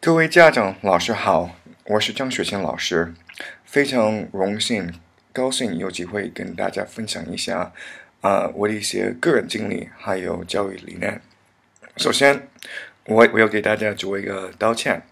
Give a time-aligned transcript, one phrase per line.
[0.00, 3.12] 各位家长、老师好，我是张雪清老师，
[3.64, 4.94] 非常荣幸、
[5.32, 7.72] 高兴有机会跟大家分享一下
[8.20, 11.20] 啊、我的一些个人经历，还有教育理念。
[11.96, 12.48] 首先，
[13.06, 15.02] 我我要给大家做一个道歉，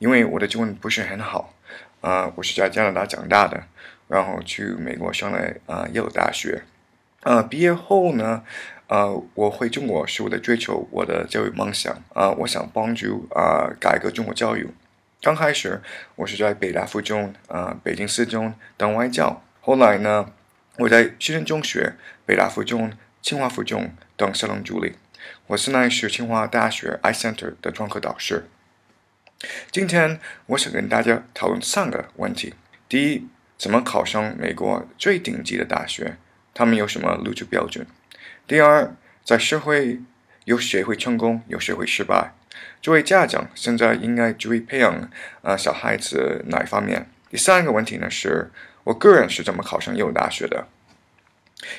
[0.00, 1.54] 因为我的中文不是很好
[2.00, 3.62] 啊、我是在加拿大长大的，
[4.08, 6.64] 然后去美国上了啊、耶鲁大学，
[7.22, 8.42] 呃，毕业后呢，
[8.92, 14.68] 呃，我回中国是为了追求我的教育梦想啊、我想帮助啊、改革中国教育。
[15.22, 15.80] 刚开始
[16.14, 20.30] 我是在北大附中、啊、北京四中当外教，后来呢，
[20.76, 21.94] 我在西城中学、
[22.26, 24.96] 北大附中、清华附中当校长助理。
[25.46, 28.46] 我现在是清华大学 i Center 的专科导师。
[29.70, 32.52] 今天我想跟大家讨论三个问题：
[32.90, 36.18] 第一，怎么考上美国最顶级的大学？
[36.52, 37.86] 他们有什么录取标准？
[38.46, 40.00] 第二，在社会
[40.44, 42.32] 有谁会成功，有谁会失败？
[42.82, 45.10] 作为家长，现在应该注意培养啊、
[45.42, 47.08] 呃小孩子哪一方面？
[47.30, 48.50] 第三个问题呢，是
[48.84, 50.66] 我个人是怎么考上耶鲁大学的？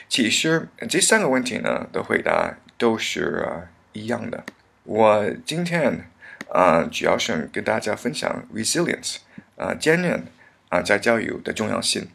[0.07, 3.45] 其实这三个问题呢的回答都是、
[3.91, 4.43] 一样的。
[4.83, 6.09] 我今天
[6.49, 9.17] 啊、呃主要是跟大家分享 resilience
[9.57, 10.25] 啊、坚韧
[10.69, 12.07] 啊、在教育的重要性。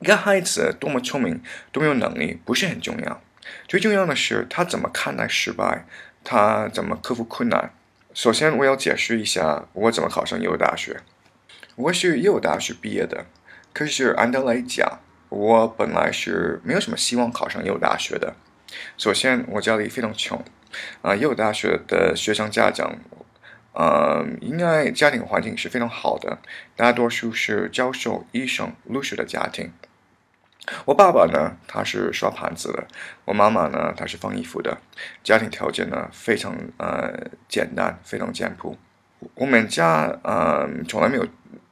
[0.00, 3.20] 一个孩子多么聪明，多么有能力，不是很重要，
[3.66, 5.84] 最重要的是他怎么看待失败，
[6.24, 7.72] 他怎么克服困难。
[8.14, 11.00] 首先，我要解释一下我怎么考上耶鲁大学。
[11.76, 13.26] 我是耶鲁大学毕业的，
[13.72, 18.34] 可是按道理讲，我本来是没有什么希望考上耶鲁大学的。
[18.96, 20.42] 首先，我家里非常穷，
[21.02, 22.98] 啊、耶鲁大学的学生家长，
[23.72, 26.38] 呃，应该家庭环境是非常好的，
[26.74, 29.72] 大多数是教授、医生、律师的家庭。
[30.84, 32.82] 我爸爸呢，他是刷盘子的；
[33.24, 34.76] 我妈妈呢，她是放衣服的。
[35.24, 37.12] 家庭条件呢，非常呃
[37.48, 38.76] 简单，非常简朴。
[39.34, 41.26] 我们家呃从来没有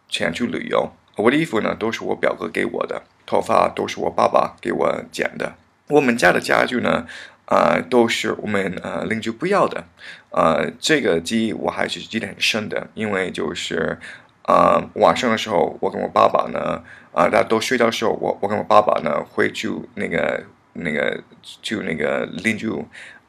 [0.09, 5.55] 钱去旅游，我的衣服呢都是我表哥给我的，头发都是我爸爸给我剪的。
[5.89, 7.07] 我们家的家具呢，
[7.45, 9.85] 啊、都是我们呃邻居不要的，
[10.31, 13.99] 呃，这个记忆我还是记得很深的，因为就是
[14.47, 16.81] 啊、晚上的时候，我跟我爸爸呢，
[17.13, 22.71] 啊、大家都睡觉的时候，我我跟我爸爸呢会去那个那个去那个邻居，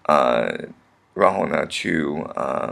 [0.04, 0.48] 呃，
[1.16, 2.04] 然后呢去
[2.36, 2.72] 呃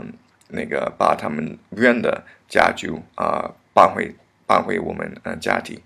[0.50, 4.14] 那个把他们院的家具啊、搬回
[4.46, 5.80] 搬回我们呃家庭。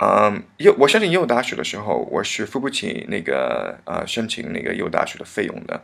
[0.00, 5.82] 嗯，又我申请耶鲁大学的时候，我是付不起那个呃申请那个耶鲁大学的费用的，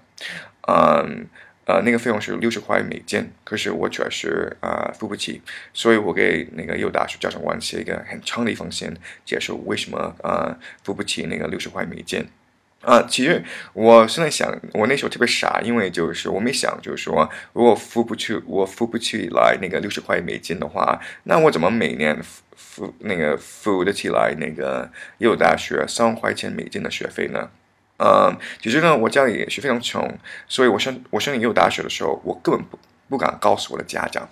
[0.68, 1.26] 嗯
[1.66, 5.40] 呃那个费用是六十块美金，可是我确实啊、呃付不起，
[5.72, 8.94] 所以我给那个耶鲁大学家长官写一个很长的一封信，
[9.24, 12.26] 解释为什么呃付不起那个六十块美金。
[12.82, 13.42] 啊，其实
[13.72, 27.48] 我现在想，我那时候特别傻，因为就是我没想，就是说，如果付不起，我付不起来那个六十块美金的话，那我怎么每年付付那个付得起来那个耶鲁大学三万块钱美金的学费呢？
[27.96, 30.18] 嗯，其实呢，我家里也是非常穷，
[30.48, 32.76] 所以我申我申请耶鲁大学的时候，我根本不
[33.08, 34.28] 不敢告诉我的家长。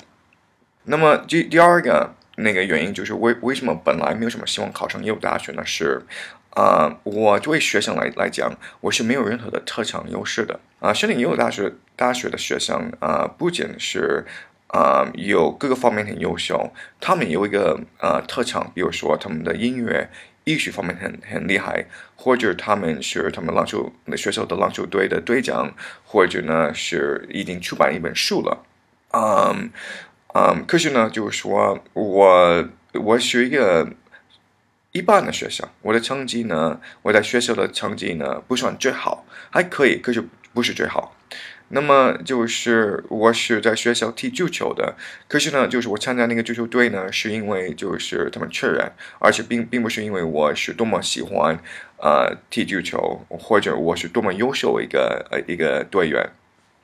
[0.84, 5.64] 那么第第二个那个原因就是为为什么本来没有什么希望考上耶鲁大学呢？
[5.64, 6.02] 是，
[6.50, 10.58] 啊、我作为学生来来讲，我是没有任何的特长优势的。
[10.80, 14.26] 啊、申请耶鲁大学大学的学生啊、不仅是
[14.66, 20.10] 啊、有各个方面很优秀，他们有一个呃特长，比如说他们的音乐。
[20.44, 21.86] 艺术方面很很厉害，
[22.16, 25.72] 或者他们是他们篮球学校的篮球队的队长，
[26.04, 28.64] 或者呢是已经出版一本书了，
[29.12, 29.70] 嗯
[30.34, 33.88] 嗯，可是呢，就是说我我是一个
[34.90, 41.14] 一般的学生，我的成绩呢，我在学校的成绩呢不算最好，还可以，可是不是最好。
[41.74, 44.94] 那么就是我是在学校踢足球的，
[45.26, 51.58] 可是呢，就是我参加那个足球队呢，是因为就是他们确认，而且并并不是因为我是多么喜欢
[51.96, 56.28] 呃踢足球，或者我是多么优秀一个呃一个队员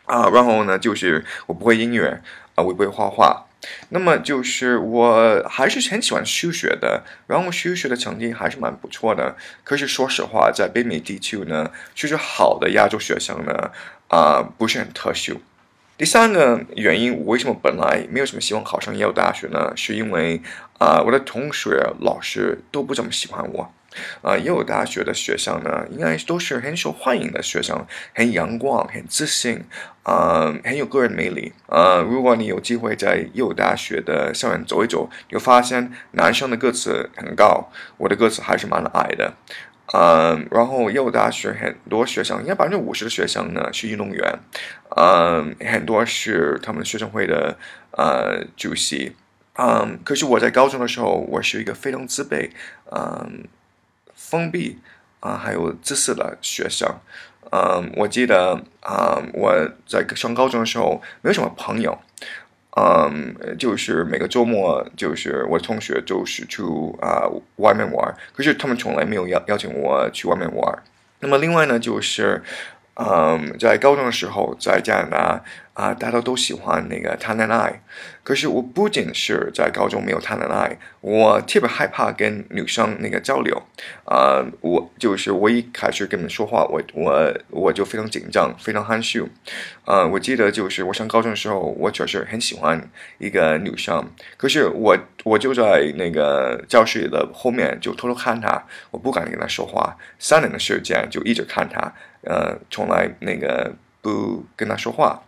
[0.06, 0.30] 啊。
[0.30, 2.22] 然后呢，就是我不会音乐
[2.54, 3.47] 啊、我不会画画。
[3.88, 9.36] 那么就是我还是很喜欢数学的，然后数学的成绩还是蛮不错的。
[9.64, 13.70] 可是说实话，在北美地区呢，数学好的亚洲学生呢，
[14.08, 15.40] 啊、不是很特殊。
[15.96, 19.72] 第三个原因，我为什么本来没有什么希望考上耶鲁大学呢？
[19.74, 20.40] 是因为
[20.78, 23.74] 啊、我的同学、老师都不怎么喜欢我。
[24.22, 29.64] 啊、耶鲁大学的学生呢，应该都是很受欢迎的学生，很阳光、很自信，
[30.02, 31.52] 啊、很有个人魅力。
[31.66, 39.34] 呃，如果你有机会在耶鲁大学的校园走一走，你会发现男生的个子很高，我的个子还是蛮矮的。
[39.94, 44.38] 嗯，然后又大学很多学生，应该百分之五十的学生呢是运动员，
[44.94, 47.56] 嗯，很多是他们学生会的
[47.92, 49.16] 呃主席，
[49.54, 52.50] 嗯，可是我在高中的时候，我是一个非常自卑，
[52.92, 53.44] 嗯，
[54.28, 54.78] 封闭
[55.20, 56.88] 啊，还有自私的学生，
[57.50, 59.52] 嗯，我记得啊，我
[59.86, 61.98] 在上高中的时候没有什么朋友。
[62.76, 66.62] 嗯，就是每个周末，就是我同学就是去
[67.00, 67.24] 啊
[67.56, 70.82] 外面玩，可是他们从来没有邀邀请我去外面玩。
[71.20, 72.42] 那么另外呢，就是。
[73.00, 75.44] 嗯，在高中的时候，在加拿大
[75.78, 77.80] 啊，大家都喜欢那个谈恋爱。
[78.24, 83.62] 可是我不仅是在高中没有谈恋爱，我特别害怕跟女生那个交流。
[84.04, 89.28] 啊，我就是我一开始跟你们说话，我我我就非常紧张，非常害羞。
[89.84, 94.04] 啊，我记得就是我上高中的时候，我确实很喜欢一个女生，
[94.36, 98.60] 可是我我就在那个教室的后面就偷偷看她，
[98.90, 99.96] 我不敢跟她说话。
[100.18, 101.94] 三年的时间就一直看她。
[102.22, 103.72] 呃，从来那个
[104.02, 105.22] 不跟他说话，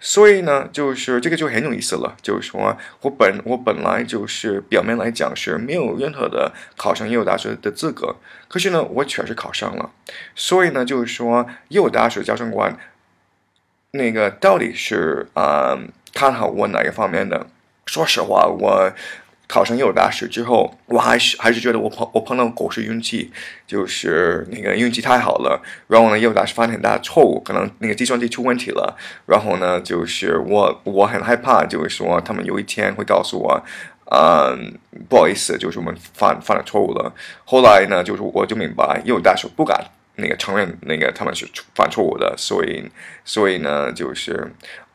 [0.00, 2.16] 所以呢，就是这个就很有意思了。
[2.22, 8.16] 就是说我本我本来就是表面来讲是没有任何的考上耶鲁大学的资格，
[8.48, 9.90] 可是呢，我确实考上了。
[10.34, 12.76] 所以呢，就是说耶鲁大学招生官
[13.92, 15.78] 那个到底是啊
[16.14, 17.46] 看好我哪一方面的？
[17.86, 18.92] 说实话，我。
[19.50, 23.32] 考上耶鲁大学之后，我还是还是觉得我碰我碰到狗是运气，
[23.66, 25.60] 就是那个运气太好了。
[25.88, 28.96] 然后呢，耶鲁大学犯了很大的错误，可能那个计算机出问题了。
[29.26, 33.60] 然后呢，就是我我很害怕，就是说他们有一天会告诉我，
[34.12, 37.12] 嗯，不好意思，就是我们犯犯了错误了。
[37.44, 41.44] 后来呢，就是我就明白，耶鲁大学不敢那个承认那个他们是
[41.74, 42.88] 犯错误的，所以
[43.24, 44.52] 所以呢，就是。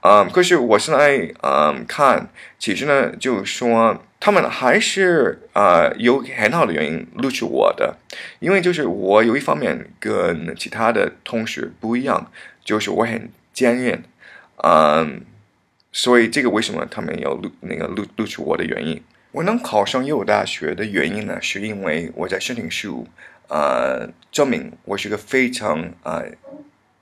[0.07, 2.29] 嗯，可是我现在嗯看，
[2.59, 7.97] 其实呢，就是说他们还是呃有很好的原因录取我的，
[8.39, 12.31] 因为就是我有一方面跟其他的同学不一样，
[12.63, 14.03] 就是我很坚韧，
[14.63, 15.21] 嗯，
[15.91, 19.01] 所以这个为什么他们要录那个录录取我的原因，
[19.31, 23.07] 我能考上耶鲁大学的原因呢，是因为我在申请书
[23.49, 26.25] 呃证明我是个非常呃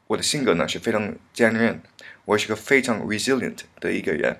[0.07, 1.80] 我的性格呢是非常坚韧。
[2.25, 4.38] 我是个非常 resilient 的一个人，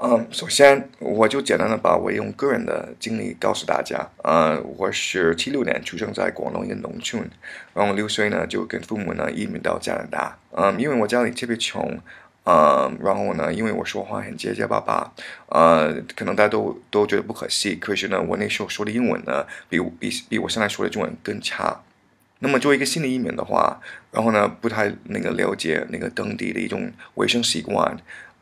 [0.00, 7.28] 嗯，首先我就简单的把我用个人的经历告诉大家，呃，我是七六年出生在广东一个农村，
[7.74, 11.98] 然后六岁呢就跟父母呢移民到加拿大，嗯，因为我家里特别穷，
[12.44, 15.12] 嗯，然后呢，因为我说话很结结巴巴，
[15.48, 21.80] 呃，可能大家都都觉得不可信，可是呢，我那时候说的英文呢，比比比我现在说的中文更差。
[22.38, 23.80] 那么作为一个新的移民的话，
[24.12, 27.96] 然后呢，不太那个了解那个当地的一种卫生习惯，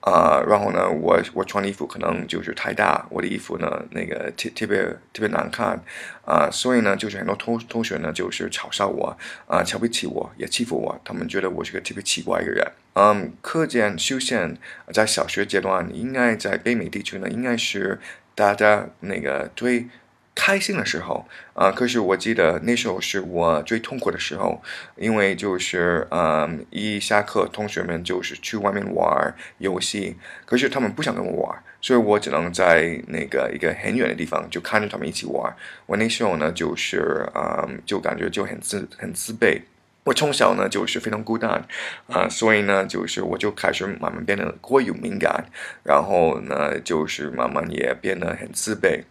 [0.07, 5.83] 啊，然后呢，我我穿的衣服可能就是太大，我的衣服呢那个特特别特别难看，
[6.25, 9.19] 啊，所以呢，就是很多同同学呢就是嘲笑我，
[9.49, 12.65] 啊，瞧不起我，也欺负我，他们觉得我是个特别奇怪一个人。
[12.95, 14.57] 嗯，课间休闲
[14.93, 17.99] 在小学阶段，应该在北美地区呢，应该是
[18.37, 19.89] 大家那个最。
[20.37, 24.63] 开心的时候，啊，可是我记得那时候是我最痛苦的时候，
[24.95, 35.53] 因为就是，嗯，一下课，同学们就是去外面玩游戏，可是他们不想跟我玩，所以我只能在那个一个很远的地方就看着他们一起玩。
[35.87, 39.63] 我那时候呢，就是，嗯，就感觉就很自很自卑。
[40.05, 41.65] 我从小呢就是非常孤单，
[42.09, 45.47] 啊，所以呢，就是我就开始慢慢变得过于敏感，
[45.83, 49.03] 然后呢，就是慢慢也变得很自卑。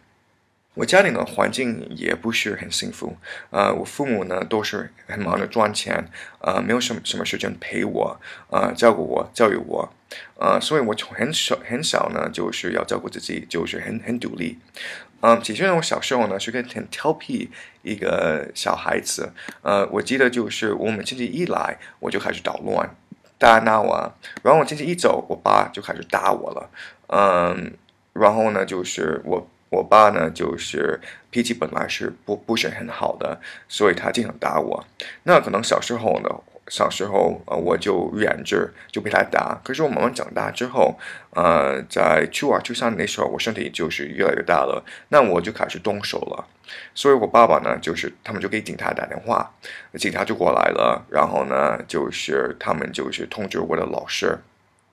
[0.75, 3.15] 我家里的环境也不是很幸福，
[3.50, 6.05] 呃，我父母呢都是很忙着赚钱，
[6.41, 9.89] 呃，没有什么什么时间陪我，呃，照顾我，教育我，
[10.38, 14.60] 呃，所以我从很小很小呢就是要照顾自己，就是很很独立，
[15.22, 17.50] 嗯，其实呢，我小时候呢是个很调皮
[17.82, 22.94] 一个小孩子，呃，我记得就是我们亲戚一来我就开始捣乱，
[23.39, 24.13] 大闹啊，
[24.44, 26.70] 然后我亲戚一走，我爸就开始打我了，
[27.08, 27.72] 嗯，
[28.12, 29.48] 然后呢就是我。
[29.69, 34.86] 我爸呢，就是脾气本来是不不是很好的，所以他经常打我。
[35.24, 36.29] 那可能小时候呢，
[36.69, 39.60] 小时候呃我就忍着就被他打。
[39.63, 40.98] 可是我慢慢长大之后，
[41.31, 46.48] 呃，在初二、初三那时候，我身体就是越来越大了，那我就开始动手了。
[46.93, 49.51] 所以我爸爸呢，就是他们就给警察打电话，
[49.93, 54.38] 警察就过来了，然后呢，就是他们就是通知我的老师。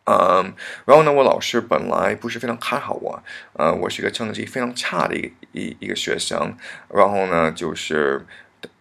[0.05, 0.53] 嗯，
[0.85, 6.57] 然后呢，我老师本来不是非常看好我，呃，我是一个成绩非常差的一一一个学生，
[6.93, 8.27] 然后呢，就是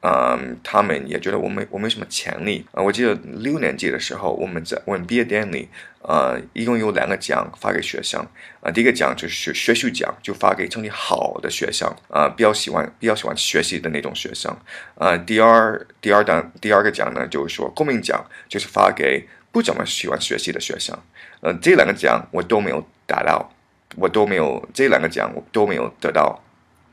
[0.01, 2.81] 嗯，他们也觉得我没我没什么潜力啊。
[2.81, 5.69] 我记得六年级的时候，我们在我们毕业典礼，
[6.01, 8.25] 呃，一共有两个奖发给学生
[8.61, 8.71] 啊。
[8.71, 14.55] 第一个奖就是学术奖，就发给成绩好的学生啊，比较喜欢比较喜欢学习的那种学生
[14.95, 15.15] 啊。
[15.17, 20.97] 第二第二档第二个奖呢，就是说公民奖，就是发给不怎么喜欢学习的学生。
[21.41, 23.51] 呃，这两个奖我都没有达到，
[23.97, 26.41] 我都没有这两个奖我都没有得到。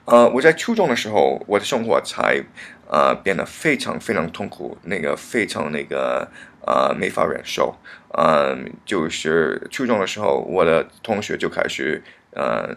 [0.07, 2.43] 呃，我在初中的时候，我的生活才
[2.91, 6.27] 呃变得非常非常痛苦，那个非常那个
[6.67, 7.77] 呃没法忍受。
[8.17, 12.75] 嗯，就是初中的时候，我的同学就开始呃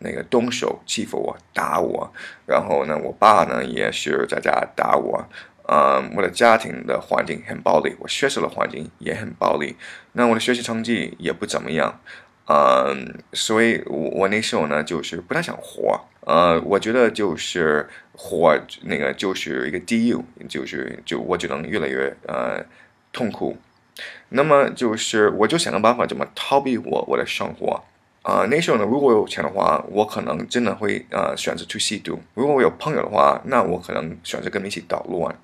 [0.00, 2.12] 那个动手欺负我、打我，
[2.46, 5.26] 然后呢，我爸呢也是在家打我。
[5.66, 9.76] 嗯，我的家庭的环境很暴力，我学校的环境也很暴力，
[10.12, 12.00] 那我的学习成绩也不怎么样。
[12.46, 15.98] 嗯，所以我我那时候呢，就是不太想活。
[16.26, 22.62] 呃，我觉得就是活那个就是一个地狱，就是就我只能越来越呃
[23.12, 23.56] 痛苦。
[24.28, 27.82] 那么就是我就想个办法怎么逃避我我的生活。
[28.24, 32.18] 啊，那时候呢，如果有钱的话，我可能真的会呃选择去吸毒。
[32.32, 35.36] 如果我有朋友的话，那我可能选择跟他们一起捣乱。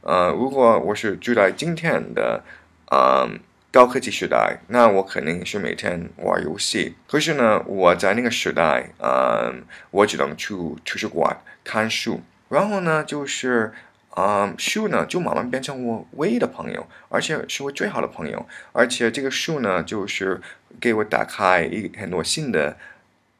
[0.00, 2.42] 呃，如果我是住在今天的
[2.90, 3.38] 嗯
[3.70, 6.96] 高科技时代，那我肯定是每天玩游戏。
[7.06, 9.62] 可是呢，我在那个时代，嗯，
[9.92, 12.20] 我只能去图书馆看书。
[12.48, 13.72] 然后呢，就是
[14.14, 18.46] 啊，书呢就慢慢变成我唯一的朋友，而且是我最好的朋友。
[18.72, 20.40] 而且这个书呢，就是
[20.80, 22.76] 给我打开一很多新的。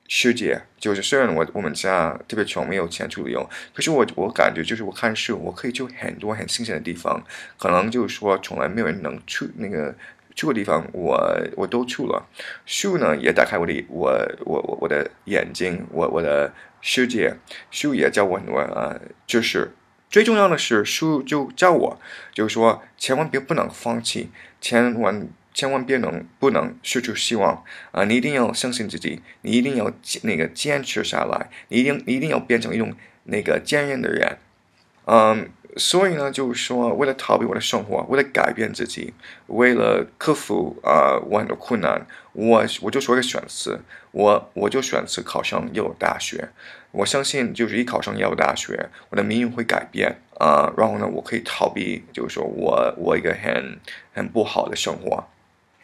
[0.07, 7.25] 世界就是虽然我我们家特别穷，没有钱去旅游，可是我我感觉就是我看书，我可以去很多很新鲜的地方，
[7.59, 9.95] 可能就是说从来没有人能去那个
[10.35, 11.19] 去过地方，我
[11.57, 12.28] 我都去了。
[12.66, 14.11] 书呢也打开我的我
[14.45, 16.52] 我我我的眼睛，我我的
[16.83, 17.35] 世界，
[17.71, 19.73] 书也教我很多呃知识。
[20.11, 22.00] 最重要的是书就叫我，
[22.32, 24.30] 就是说千万别不能放弃，
[24.61, 25.28] 千万。
[25.54, 28.02] 千万别能不能失去希望啊！
[28.06, 29.88] 你一定要相信自己，你一定要
[30.23, 32.92] 那个坚持下来，你一定一定要变成一种
[33.23, 34.37] 那个坚韧的人。
[35.04, 39.12] 嗯，所以呢，就是说，为了逃避我的生活，为了改变自己，
[39.47, 43.81] 为了克服啊我很多困难，我我就说一个选词，
[44.12, 46.49] 我我就选择考上耶鲁大学。
[46.93, 50.73] 我相信，就是一考上耶鲁大学，我的命运会改变啊！
[50.76, 53.81] 然后呢，我可以逃避，就是说我我一个很
[54.12, 55.25] 很不好的生活。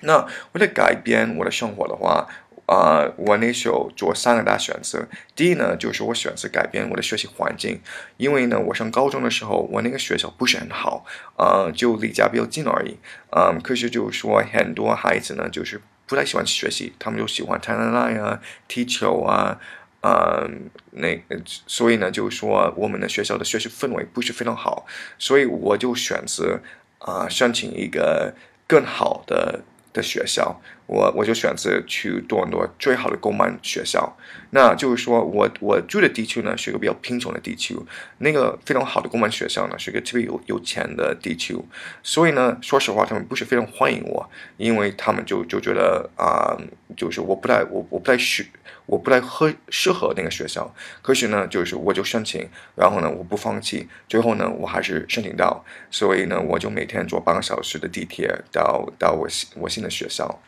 [0.03, 2.29] 那为了改变我的生活的话，
[2.71, 5.05] 啊，我那时候做三个大选择。
[5.35, 7.81] 第一呢，就是我选择改变我的学习环境，
[8.17, 11.05] 因为呢，我上高中的时候，我那个学校不是很好，
[11.37, 12.97] 啊，就离家比较近而已，
[13.37, 19.59] 嗯，可是就是说很多孩子呢，就是不太喜欢学习，他们就喜欢谈恋爱啊、踢球啊，
[20.03, 21.21] 嗯，那
[21.67, 24.87] 所以呢，就是说我们的学校的学习氛围不是非常好，
[25.19, 26.61] 所以我就选择
[27.01, 28.33] 啊，申请一个
[28.69, 29.63] 更好的。
[29.93, 30.61] 的学校，
[30.91, 34.17] 我我就选择去多伦多最好的公办学校。
[34.51, 37.77] 那就是说我我住的地区呢是一个比较贫穷的地区，
[38.19, 41.57] 那个非常好的公办学校呢是一个特别有有钱的地区，
[42.03, 46.59] 所以呢，说实话，他们不是非常欢迎我，因为他们就就觉得啊，
[46.97, 48.45] 就是我不太我我不太适
[48.87, 50.75] 我不太合适合那个学校。
[51.01, 60.41] 可是呢，就是我就申请，然后呢，我不放弃，最后呢，我还是申请到，所以呢，我就每天坐半个小时的地铁到到我我新的学校。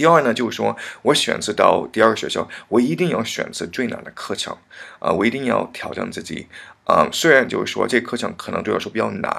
[0.00, 4.56] 第二呢，就是说我选择到第二个学校，我一定要选择最难的课程，
[4.98, 6.46] 啊，我一定要挑战自己，
[6.86, 9.30] 啊，虽然就是说这课程可能对我来说比较难，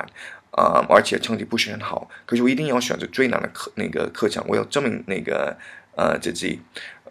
[0.51, 5.57] 啊，而且成绩不是很好，可是我一定要选择最难的课那个课程，我要证明那个
[5.95, 6.59] 呃自己，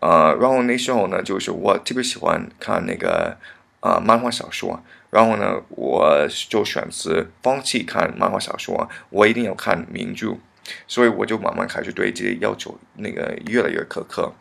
[0.01, 3.37] 呃，然后那时候呢，就是我特别喜欢看那个
[3.81, 4.81] 啊漫画小说，
[5.11, 10.39] 然后呢，我就选择放弃看漫画小说，我一定要看名著。
[10.87, 14.33] 所以我就慢慢开始对这些要求那个越来越苛刻，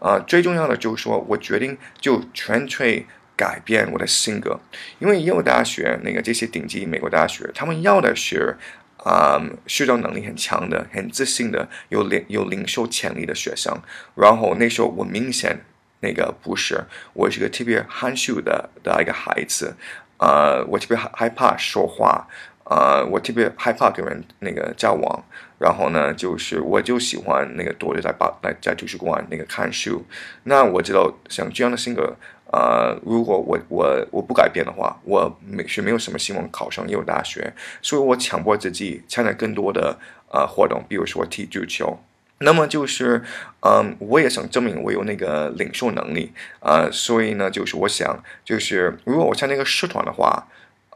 [0.00, 4.60] 啊，最重要的就是说我决定就纯粹改变我的性格，
[4.98, 8.56] 因为耶鲁大学那个这些顶级美国大学，他们要的是
[8.98, 13.76] 啊，社交能力很强的、很自信的、有领有领袖潜力的学生。
[14.14, 15.64] 然后那时候我明显
[16.00, 19.76] 那个不是，我是个特别含蓄的的一个孩子，
[20.18, 22.28] 啊，我特别害害怕说话。
[22.64, 25.24] 啊，我特别害怕跟人那个交往，
[25.58, 30.02] 然后呢，就是我就喜欢那个躲着在把来在图书馆那个看书。
[30.44, 32.16] 那我知道像这样的性格，
[32.50, 37.52] 啊，如果我我我不改变的话，我没是没有什么希望考上耶鲁大学。
[37.82, 39.98] 所以我强迫自己参加更多的
[40.30, 41.98] 啊活动，比如说踢足球。
[42.38, 43.22] 那么就是，
[43.60, 46.88] 嗯，我也想证明我有那个领受能力啊。
[46.90, 50.48] 所以呢，就是我想，就是如果我参加一个社团的话。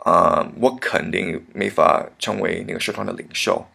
[0.04, 3.66] 啊，我肯定没法成为那个社团的领袖。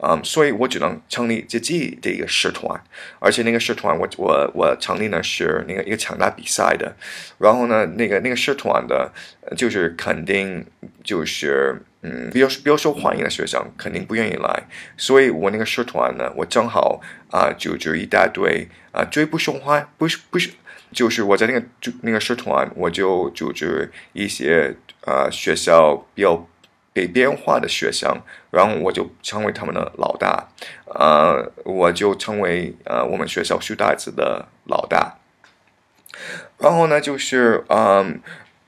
[0.00, 2.80] 嗯，所以我只能成立自己的一个社团，
[3.18, 6.94] 而且那个社团我我我成立呢是那个一个抢答比赛的，
[7.38, 9.10] 然后呢那个那个社团的，
[9.56, 10.64] 就是肯定
[11.02, 14.62] 就是嗯比较比较受欢迎的学生肯定不愿意来，
[14.96, 17.00] 所以我那个社团呢我正好
[17.32, 20.50] 啊就就一大堆啊最不受欢不是不是
[20.92, 26.46] 就是我在那个就那个社团我就组织一些啊学校比较。
[26.94, 30.48] 给变化的学生，然后我就成为他们的老大，
[30.86, 35.16] 呃，我就成为呃我们学校书呆子的老大。
[36.58, 38.20] 然后呢，就是嗯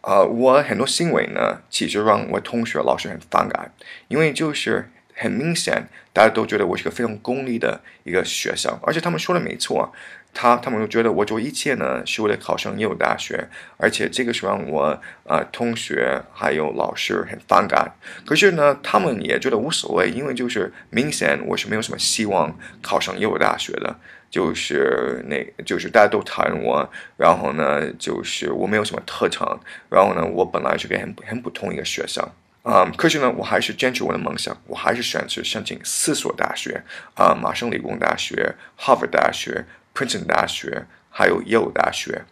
[0.03, 3.73] 呃，我很多行为呢，其实让我同学老师很反感，
[4.07, 9.93] 因为就是很明显，大家都觉得我是个非常功利的一个学生，而且他们说的没错。
[10.33, 17.93] 他他们又觉得我做一切呢是为了考上耶鲁大学，而且这个是让我啊同学还有老师很反感。
[18.25, 23.97] 可是呢，他们也觉得无所谓，因为就是明显我是没有什么希望考上耶鲁大学的，
[24.31, 29.61] 就是那就是大家都谈我，然后呢就是我没有什么特长，
[29.91, 32.25] 然后呢我本来是个很很普通一个学生
[32.63, 36.83] 啊，可是呢我还是坚持我的梦想，我还是选择申请四所大学
[37.15, 39.65] 啊，麻省理工大学、哈佛大学。
[39.95, 42.25] Princeton 大学还有耶鲁大学，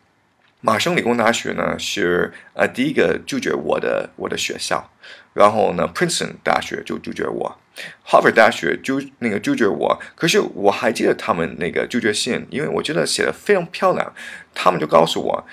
[0.60, 4.90] 麻省理工大学呢是呃第一个拒绝我的我的学校，
[5.34, 7.58] 然后呢 Princeton 大学就拒绝我
[8.06, 14.12] ，Harvard 大学就那个拒绝我，可是我还记得他们那个拒绝信，因为我觉得写的非常漂亮，
[14.54, 15.46] 他们就告诉我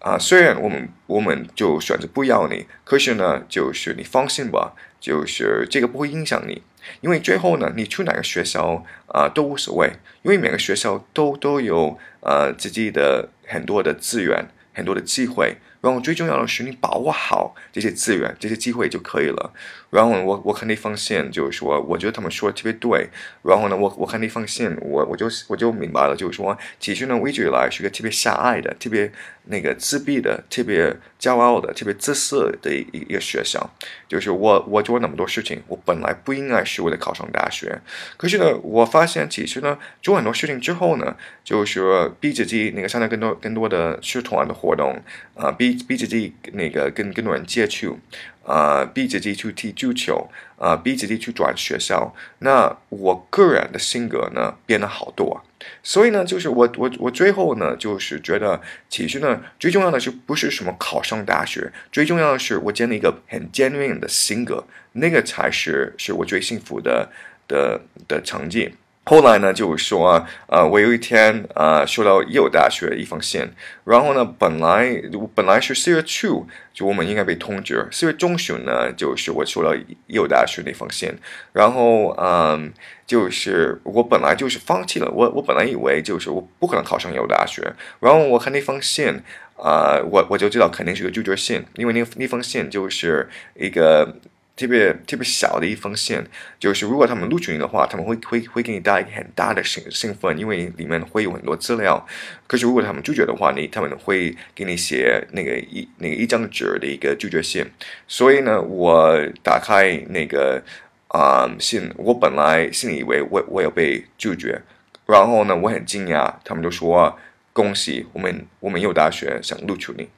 [0.00, 6.62] 啊，虽然我们我们就选择不要你，可是呢就是你放心吧，就是这个不会影响你。
[7.00, 15.56] 因为最后呢，你去哪个学校啊都无所谓，因为每个学校都都有呃自己的很多的资源，很多的机会。
[15.82, 19.52] 然后最重要的是，你把握好这些资源、这些机会就可以了。
[19.90, 23.10] 然后我我肯定放心，就是说，我觉得他们说的特别对。
[23.42, 29.12] 然后呢，我我肯定放心，我我就我就明白了，就是说，其实呢，我一直以来是个特别狭隘的、特别
[29.46, 33.60] 那个自闭的、特别骄傲的、特别自私的一一个学生。
[34.08, 37.78] 就是我我做那么多事情，我本来不应该是为了考上大学。
[38.16, 45.02] 可是呢，我发现其实呢，做很多事情之后呢，就是说逼自己那个参加更多更多的社团的活动
[45.34, 45.71] 啊，逼。
[45.74, 47.98] 逼自己那个跟更多人接触，
[48.44, 52.14] 啊，逼自己去踢足球，啊，逼自己去转学校。
[52.38, 55.44] 那我个人的性格呢变得好多，
[55.82, 67.10] 所以呢，就是我我我最后呢，就是觉得其实呢，最重要的是不是什么考上大学，最重要的是我建立一个很坚韧的性格，那个才是是我最幸福的
[67.46, 68.74] 的的成绩。
[69.04, 73.50] 后来呢，就是说，呃，我有一天，呃，收到耶鲁大学一封信，
[73.84, 75.02] 然后呢，本来
[75.34, 81.12] 本来是四月初，就我们应该被通知，四月中旬呢，就是我收到耶鲁大学那封信，
[81.52, 82.72] 然后，嗯，
[83.04, 89.20] 就是我本来就是放弃了，我我本来以为就是我不可能考上耶鲁大学，然后我看那封信，
[89.56, 94.16] 啊，我我就知道肯定是个拒绝信，因为那那封信就是一个。
[94.54, 96.22] 特别特别小的一封信，
[96.58, 102.06] 就是如果他们录取你的话，他们会会会给你带一个很大的兴兴奋，因为里面会有很多资料。
[102.46, 107.64] 可是如果他们拒绝的话，你他们会给你写那个一那个一张纸的一个拒绝信。
[108.06, 110.62] 所以呢，我打开那个
[111.08, 114.60] 啊信，我本来心里以为我我要被拒绝，
[115.06, 117.18] 然后呢，我很惊讶，他们就说
[117.54, 120.08] 恭喜我们我们有大学想录取你。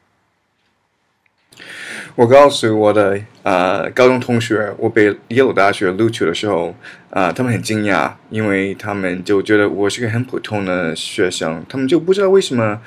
[2.16, 6.72] 我告诉我的呃高中同学，我被耶鲁大学录取的时候，
[7.10, 12.80] 啊，他们很惊讶，因为他们就觉得我是个很普通的学生，他们就不知道为什么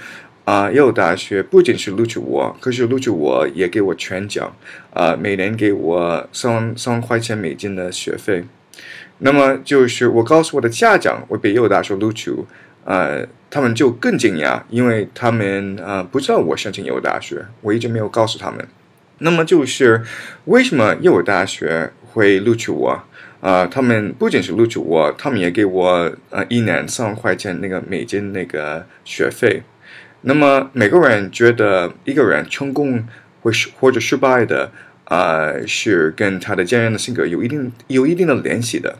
[0.45, 4.49] 啊耶鲁大学不仅是录取我，可是录取我也给我全奖，
[4.93, 8.45] 啊，每年给我三三万块钱美金的学费。
[9.19, 12.33] 那么就是我告诉我的家长，我被耶鲁大学录取，
[12.85, 18.65] 呃，他们就更惊讶，因为他们啊不知道我申请耶鲁大学，我一直没有告诉他们。
[19.19, 20.03] 那么就是
[20.45, 23.03] 为什么耶鲁大学会录取我？
[23.39, 29.61] 啊，他们不仅是录取我，他们也给我呃一年三万块钱那个美金那个学费。
[30.21, 33.07] 那么每个人觉得一个人成功
[33.41, 34.71] 或是或者失败的
[35.05, 38.97] 啊，是跟他的家人的性格有一定有一定的联系的。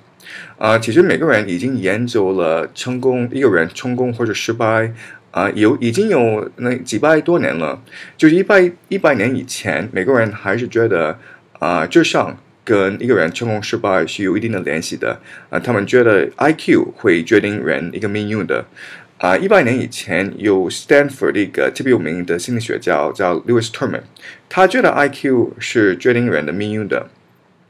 [0.58, 4.94] 啊，其实每个人已经研究了成功一个人成功或者失败。
[5.32, 7.82] 啊，有已经有那几百多年了，
[8.18, 11.20] 就是一百一百年以前，美国人还是觉得
[11.60, 15.60] 啊，智商跟一个人成功失败是有一定的联系的啊。
[15.60, 18.66] 他们觉得 IQ 会决定人一个命运的
[19.20, 24.02] 啊，一百年以前有 Stanford 的一个特别有名的心理学家叫 Lewis Terman，
[24.50, 27.08] 他觉得 IQ 是决定人的命运的。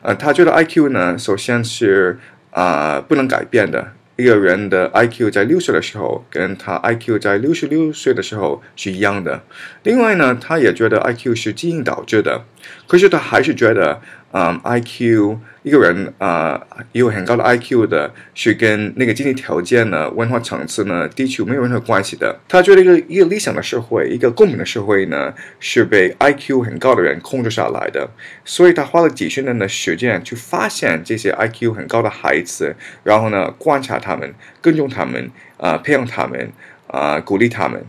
[0.02, 2.20] 呃，他觉得 IQ 呢，首先是
[2.52, 3.94] 啊不能改变的。
[4.18, 9.44] 一个人的 IQ 在六岁的时候，跟他 IQ 在六十六岁的时候是一样的。
[9.84, 12.44] 另外呢，他也觉得 IQ 是基因导致的，
[12.88, 14.02] 可是他还是觉得。
[14.32, 16.62] 啊，IQ 一个人啊，
[16.92, 22.38] 有很高的 IQ 的，是跟那个经济条件呢、文化层次呢、地区没有任何关系的。
[22.48, 28.10] 他觉得一个一个理想的社会，一个公平的社会呢，是被 IQ 很高的人控制下来的。
[28.44, 36.52] 所以他花了几十年的时间去发现这些 IQ 很高的孩子，然后呢，观察他们，跟踪他们，啊，培养他们，
[36.88, 37.84] 啊，鼓励他们，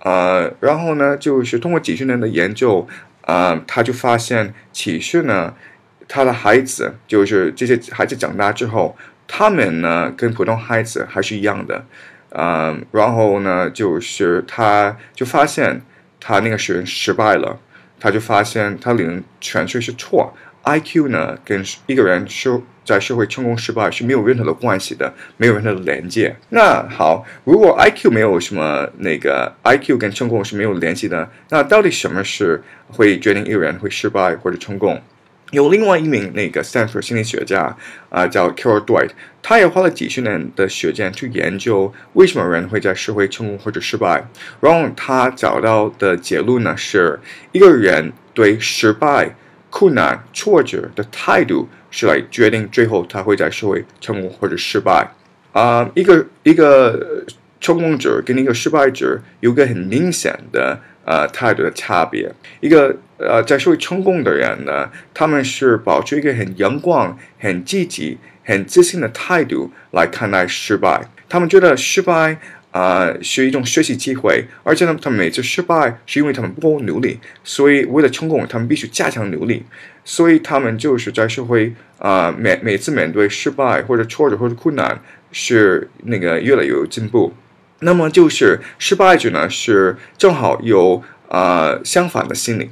[0.00, 2.86] 啊，然后呢，就是通过几十年的研究。
[3.28, 5.54] 啊，他就发现，其实呢，
[6.08, 11.84] 他的孩子就是这些孩子长大之后，他们呢跟普通孩子还是一样的，
[12.32, 15.82] 啊，然后呢，就是他就发现
[16.18, 17.60] 他那个学失败了，
[18.00, 20.34] 他就发现他领全确是错
[20.76, 26.34] ，IQ 呢跟一个人社在社会成功失败是没有任何的关系的，没有任何的连接。
[26.50, 35.00] 那好，如果 IQ 没有什么那个 IQ 跟成功是没有联系的，那到底什么是会决定一个人会失败或者成功？
[35.50, 37.74] 有另外一名那个 Stanford 心理学家
[38.10, 39.08] 啊，叫 Carol Dweck，
[39.42, 44.22] 他也花了几十年的时间去研究为什么人会在社会成功或者失败。
[44.60, 47.18] 然后他找到的结论呢，是
[47.52, 49.34] 一个人对失败、
[49.70, 51.68] 困难、挫折的态度。
[51.90, 55.10] 是来决定最后他会在社会成功或者失败
[55.52, 57.24] 啊，一个一个
[57.62, 62.30] 成功者跟一个失败者有个很明显的呃态度的差别。
[62.60, 71.00] 一个呃在社会成功的人呢，他们是保持一个很阳光、很积极、很自信的态度来看待失败。
[71.26, 72.38] 他们觉得失败。
[72.70, 79.62] 啊，是一种学习机会，而且呢，他们每次失败是因为他们不够努力，所以为了成功，他们必须加强努力，
[80.04, 85.00] 所以他们就是在社会啊，每每次面对失败或者挫折或者困难，
[85.32, 87.32] 是那个越来越有进步。
[87.80, 92.70] 那么就是失败者呢，是正好有啊相反的心理。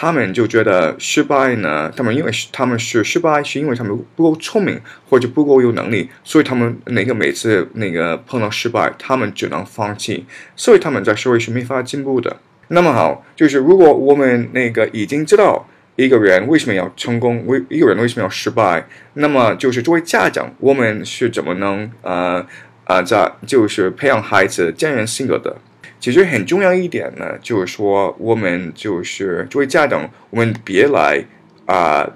[0.00, 4.80] 他们就觉得失败呢，他们因为他们是失败，是因为他们不够聪明
[5.10, 12.36] 或者不够有能力，所以他们那个每次那个碰到失败，他们只能放弃，所以他们在社会是没法进步的。
[12.68, 22.46] 那么好，就是如果我们那个已经知道一个人为什么要成功，为一个人为什么要失败，那么就是作为家长，我们是怎么能呃
[22.84, 25.56] 啊在就是培养孩子坚韧性格的？
[26.00, 31.24] 其实很重要一点呢，就是说我们就是作为家长，我们别来
[31.66, 32.08] 啊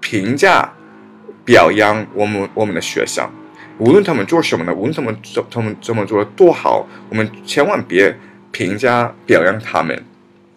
[0.00, 0.72] 评价、
[1.44, 3.28] 表扬我们我们的学生，
[3.78, 8.16] 无论他们做什么呢，无论他们怎他们怎么做的多好，我们千万别
[8.52, 10.04] 评价表扬他们。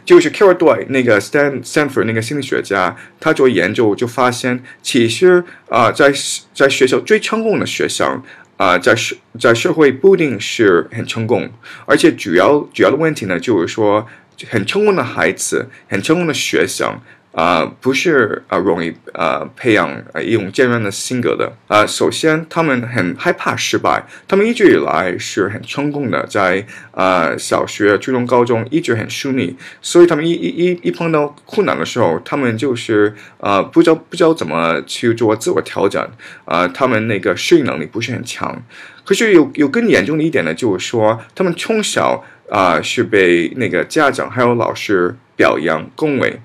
[0.04, 6.12] 就是 Carol Dweck 那个 Stan Stanford 那个心理学家，他做研究就发现，其实啊在
[6.54, 8.22] 在学校最成功的学生。
[8.62, 11.50] 啊，在社在社会不一定是很成功，
[11.88, 14.06] 而且主要主要的问题呢，就是说
[14.48, 17.00] 很成功的孩子，很成功的学生。
[17.34, 19.90] 啊，不是啊，容易啊培养
[20.22, 21.86] 一种坚韧的性格的啊。
[21.86, 36.06] 首先，他们很害怕失败，他们一直以来是很成功的，在啊小学、初中、高中一直很顺利，所以他们一一一一碰到困难的时候，他们就是啊不知道不知道怎么去做自我调整
[36.44, 38.62] 啊，他们那个适应能力不是很强。
[39.06, 45.16] 可是有有更严重的一点呢，就是说他们从小啊是被那个家长还有老师。
[45.42, 46.40] 表扬恭维，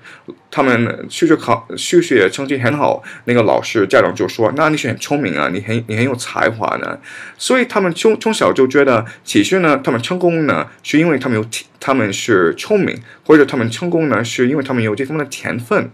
[0.49, 6.97] 他们数学考数学成绩很好，那个老师家长就说：“那你是很聪明啊，你很你很有才华呢。”
[7.37, 11.45] 所以他们从从小就觉得，其实呢，他们成功呢，是因为他们有
[11.79, 15.91] 他们是聪明，或者他们成功呢，是因为他们有这方面的天分。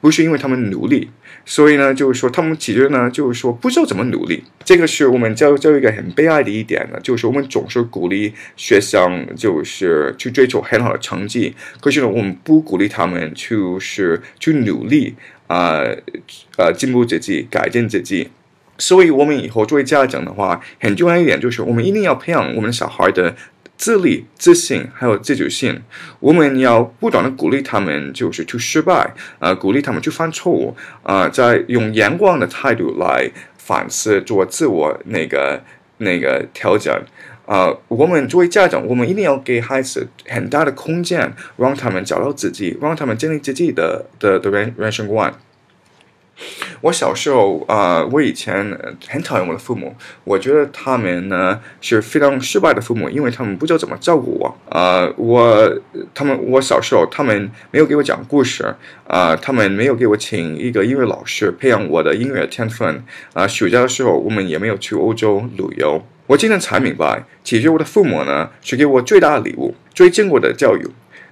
[0.00, 1.10] 不是因为他们努力，
[1.50, 4.44] 所以呢，就是说他们其实呢，就是说不知道怎么努力。
[4.66, 15.14] 这个是我们教育教育一个很悲哀的一点呢，就是我们总是鼓励学生就是去追求很好的成绩，可是呢，我们不鼓励他们就是去努力
[15.46, 15.80] 啊
[16.58, 18.28] 呃进步自己，改进自己。
[18.76, 23.34] 所以，我们以后作为家长的话，很重要一点就是，我们一定要培养我们小孩的。
[23.78, 25.80] 自立、自信，还有自主性，
[26.18, 35.62] 我们要不断的鼓励他们，就是去失败，啊，鼓励他们去犯错误，啊，在用阳光的态度来反思，做自我那个
[35.98, 36.92] 那个调整，
[37.46, 45.32] 啊，我们作为家长，我们一定要给孩子很大的空间，让他们找到自己，让他们建立自己的的的人人生观。
[46.82, 48.56] 我小时候啊，我以前
[49.08, 54.56] 很讨厌我的父母，我觉得他们呢是非常失败的父母，因为他们不知道怎么照顾我。
[54.68, 55.80] 啊，我
[56.14, 58.74] 他们我小时候他们没有给我讲故事，
[59.06, 63.04] 啊，他们没有给我请一个音乐老师培养我的音乐天分。
[63.32, 66.04] 啊，暑假的时候我们也没有去欧洲旅游。
[66.28, 70.86] 我今天才明白，其实我的父母呢是给我最大的礼物，最珍贵的教育。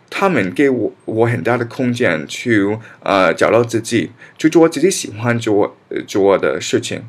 [0.09, 7.03] 他们给我我很大的空间去呃找到自己，去做自己喜欢做做的事情。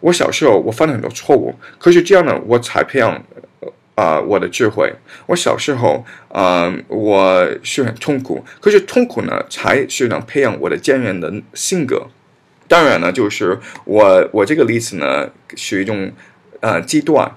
[0.00, 3.22] 我小时候我犯了很多错误，可是这样呢，我才培养
[3.94, 4.92] 啊我的智慧。
[5.26, 12.08] 我小时候啊我是很痛苦，可是痛苦呢才是能培养我的坚韧的性格。
[12.66, 16.12] 当然呢，就是我我这个例子呢是一种
[16.60, 17.30] 呃极端。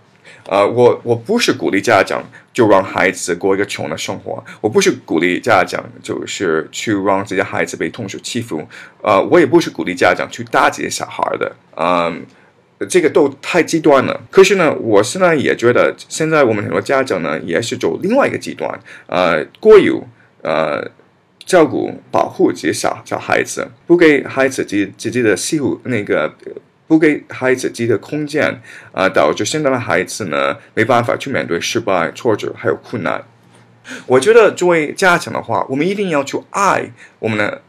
[0.48, 8.68] 呃，我我不是鼓励家长就让孩子过一个穷的生活，我不是鼓励家长就是去让自己孩子被同学欺负，
[9.02, 12.26] 呃，我也不是鼓励家长去打自己小孩的，嗯，
[12.90, 14.22] 这个都太极端了。
[14.30, 19.94] 可是呢，我现在也觉得，现在我们很多家长呢也是走另外一个极端，呃，过于
[20.42, 20.84] 呃
[21.46, 26.34] 照顾保护这些小小孩子，不给孩子自己自己的幸福那个。
[26.92, 33.24] 不给孩子自己的空间，啊，导致现在的孩子呢没办法去面对失败、挫折还有困难。
[34.06, 37.62] 我觉得作为家长的话，我们一定要去爱我们的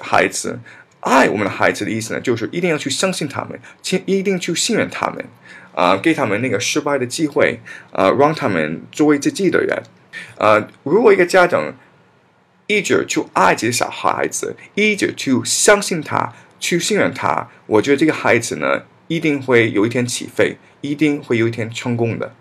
[0.00, 0.58] 孩子，
[0.98, 5.24] 爱我们的孩子的意思呢，就是一定要去相信他们，请一定去信任他们，
[5.72, 7.60] 啊，给他们那个失败的机会，
[7.92, 9.80] 啊，让他们作为自己的人。
[10.38, 11.72] 啊，如果一个家长
[12.66, 16.32] 一直去爱这些小孩子，一直去相信他。
[16.58, 22.34] 去信任他，我觉得这个孩子呢，一定会有一天起飞，一定会有一天成功的。